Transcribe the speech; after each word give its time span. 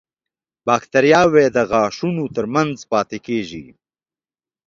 باکتریاوې 0.67 1.45
د 1.55 1.57
غاښونو 1.69 2.25
تر 2.35 2.45
منځ 2.53 2.75
پاتې 2.91 3.17
کېږي. 3.27 3.65